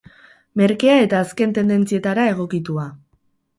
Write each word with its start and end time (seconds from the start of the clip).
Merkea 0.61 0.95
eta 1.01 1.19
azken 1.27 1.53
tendentzietara 1.59 2.27
egokitua. 2.33 2.91